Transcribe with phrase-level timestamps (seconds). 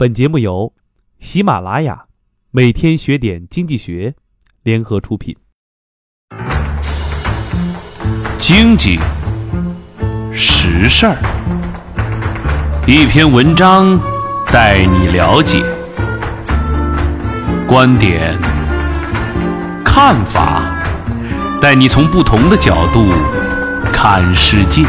[0.00, 0.72] 本节目由
[1.18, 2.04] 喜马拉雅、
[2.52, 4.14] 每天学点经济学
[4.62, 5.36] 联合出品。
[8.38, 8.96] 经济
[10.32, 11.18] 实事儿，
[12.86, 13.98] 一篇文章
[14.52, 15.64] 带你了解
[17.66, 18.40] 观点、
[19.84, 20.80] 看法，
[21.60, 23.04] 带你从不同的角度
[23.92, 24.84] 看世界。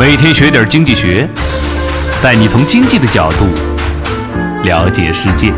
[0.00, 1.28] 每天学点经济学，
[2.22, 3.44] 带你从经济的角度
[4.64, 5.52] 了解世界。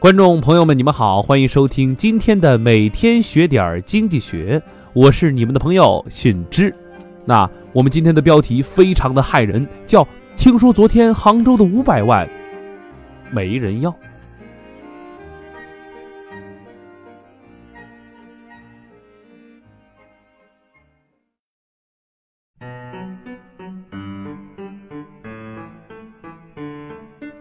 [0.00, 4.60] 观众朋友们，你们好，欢迎收听今天的每天学点经济学，
[4.94, 6.74] 我是你们的朋友迅之。
[7.24, 10.06] 那我们今天的标题非常的骇人，叫
[10.44, 12.28] “听说昨天杭州的五百万
[13.30, 13.90] 没人要”。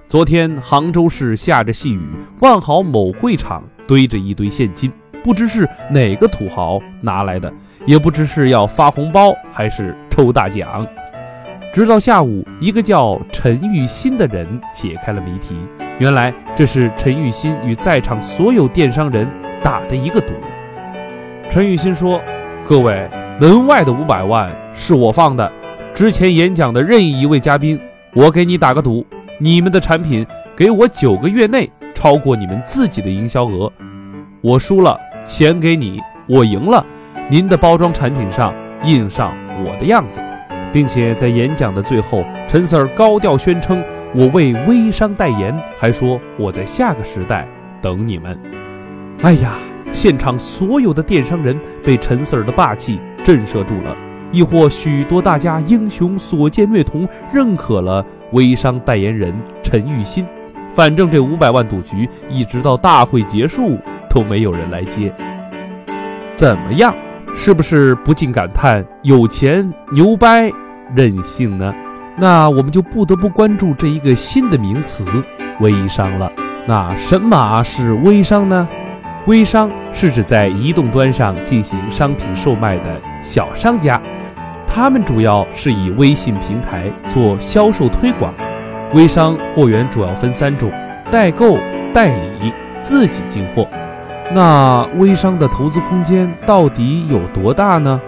[0.08, 2.10] 昨天杭州市下着细雨，
[2.40, 4.90] 万豪某会场堆着一堆现金，
[5.22, 7.54] 不知是哪个土豪拿来的，
[7.86, 10.88] 也不知是要发红包还是抽大奖。
[11.74, 15.56] 直到下午，一个叫陈玉新的人解开了谜题，
[15.98, 19.28] 原来这是陈玉新与在场所有电商人
[19.64, 20.34] 打的一个赌。
[21.50, 22.22] 陈玉新说
[22.64, 23.10] ：“各位，
[23.42, 25.52] 门外的五百万是我放的，
[25.96, 27.80] 之前演讲的任意一位嘉宾，
[28.14, 29.04] 我给你打个赌。”
[29.42, 30.24] 你们的产品
[30.56, 33.70] 给我九个月内超过你们自己的营销额，
[34.42, 36.00] 我输了钱给你，
[36.30, 36.86] 我赢了，
[37.32, 39.34] 您的包装产品上印上
[39.66, 40.22] 我的样子，
[40.74, 43.82] 并且在演讲的最后，陈 Sir 高调宣称
[44.14, 47.48] 我为微商代言，还说我在下个时代
[47.80, 48.38] 等你们。
[49.22, 49.54] 哎呀，
[49.92, 53.96] 现场所有的电商人被陈 Sir 的霸气震慑住了。
[54.32, 59.32] 亦或许多大家英雄所见略同，认可了微商代言人
[59.62, 60.26] 陈玉新。
[60.74, 63.78] 反正这五百万赌局一直到大会结束
[64.10, 65.14] 都没有人来接，
[66.34, 66.96] 怎么样？
[67.36, 70.52] 是不是不禁感叹有钱牛掰
[70.96, 71.74] 任性呢？
[72.18, 75.06] 那我们就不得不关注这一个新的名词——
[75.60, 76.32] 微商了。
[76.68, 78.68] 那什么是微商呢？
[79.26, 84.02] 微商是指在移动端上进行商品售卖的小商家。
[84.68, 88.34] 他们主要是以微信平台做销售推广，
[88.94, 90.72] 微商货源主要分三种：
[91.10, 91.58] 代购、
[91.94, 92.52] 代理、
[92.82, 93.68] 自己进货。
[94.34, 98.02] 那微商的投资空间到底有多大呢？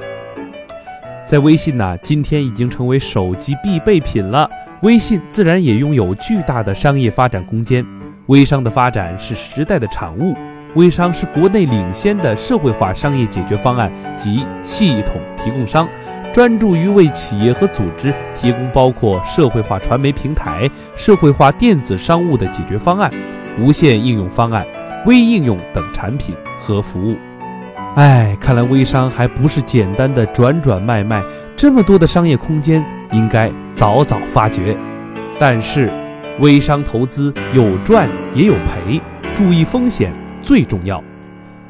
[1.25, 4.47] 在微信呢，今天已经成为手机必备品了，
[4.83, 7.83] 微信自然也拥有巨大的商业发展空间。
[8.27, 10.35] 微商的发展是时代的产物，
[10.75, 15.87] 微商是国内领先的社会化商业解决方案及系统提供商。
[16.31, 23.11] 专注于为企业和组织提供包括社会化传媒平台、社会化电子商务的解决方案、
[23.57, 24.67] 无线应用方案、
[25.05, 27.15] 微应用等产品和服务。
[27.95, 31.23] 哎，看来微商还不是简单的转转卖卖，
[31.55, 34.77] 这么多的商业空间应该早早发掘。
[35.39, 35.89] 但是，
[36.41, 39.01] 微商投资有赚也有赔，
[39.33, 41.01] 注意风险最重要。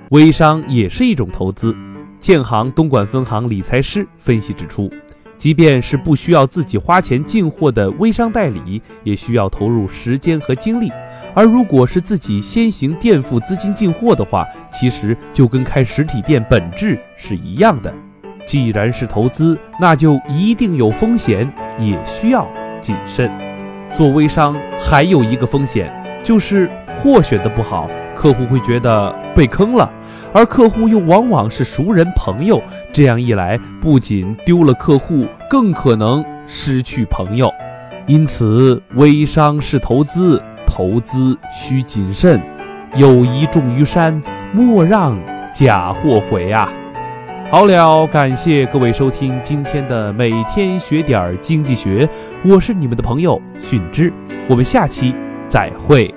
[0.09, 1.75] 微商也是一种投资。
[2.17, 4.91] 建行东莞分行理财师分析指出，
[5.37, 10.91] 即便是不需要自己花钱进货的微商代理，也需要投入时间和精力。
[11.33, 17.93] 而如果是自己先行垫付资金进货的话，其实就跟开实体店本质是一样的。
[18.47, 22.47] 既然是投资，那就一定有风险，也需要
[22.79, 23.29] 谨慎。
[23.93, 25.91] 做微商还有一个风险，
[26.23, 27.89] 就是货选的不好。
[28.15, 29.91] 客户会觉得被坑了，
[30.35, 37.49] 而客户又往往是熟人朋友，这样一来，不仅丢了客户，更可能失去朋友。
[38.05, 42.41] 因此，微商是投资，投资需谨慎，
[42.97, 44.21] 友谊重于山，
[44.51, 45.17] 莫让
[45.53, 46.67] 假货毁呀！
[47.49, 52.09] 好了，感谢各位收听今天的每天学点经济学，
[52.43, 54.11] 我是你们的朋友迅之，
[54.49, 55.15] 我们下期
[55.47, 56.13] 再会。